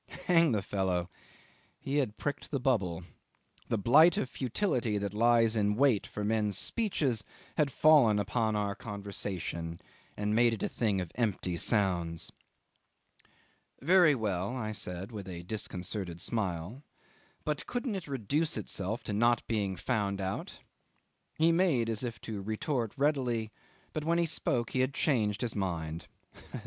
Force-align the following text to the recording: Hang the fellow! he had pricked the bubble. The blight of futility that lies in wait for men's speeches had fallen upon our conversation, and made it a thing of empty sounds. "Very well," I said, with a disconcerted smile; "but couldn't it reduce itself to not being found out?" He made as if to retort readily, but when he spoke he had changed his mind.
Hang 0.25 0.51
the 0.51 0.63
fellow! 0.63 1.11
he 1.79 1.97
had 1.97 2.17
pricked 2.17 2.49
the 2.49 2.59
bubble. 2.59 3.03
The 3.67 3.77
blight 3.77 4.17
of 4.17 4.31
futility 4.31 4.97
that 4.97 5.13
lies 5.13 5.55
in 5.55 5.75
wait 5.75 6.07
for 6.07 6.23
men's 6.23 6.57
speeches 6.57 7.23
had 7.55 7.71
fallen 7.71 8.17
upon 8.17 8.55
our 8.55 8.73
conversation, 8.73 9.79
and 10.17 10.33
made 10.33 10.53
it 10.55 10.63
a 10.63 10.67
thing 10.67 10.99
of 11.01 11.11
empty 11.13 11.55
sounds. 11.55 12.31
"Very 13.79 14.15
well," 14.15 14.55
I 14.55 14.71
said, 14.71 15.11
with 15.11 15.29
a 15.29 15.43
disconcerted 15.43 16.19
smile; 16.19 16.81
"but 17.45 17.67
couldn't 17.67 17.93
it 17.93 18.07
reduce 18.07 18.57
itself 18.57 19.03
to 19.03 19.13
not 19.13 19.45
being 19.47 19.75
found 19.75 20.19
out?" 20.19 20.61
He 21.37 21.51
made 21.51 21.89
as 21.89 22.03
if 22.03 22.19
to 22.21 22.41
retort 22.41 22.91
readily, 22.97 23.51
but 23.93 24.03
when 24.03 24.17
he 24.17 24.25
spoke 24.25 24.71
he 24.71 24.79
had 24.79 24.95
changed 24.95 25.41
his 25.41 25.55
mind. 25.55 26.07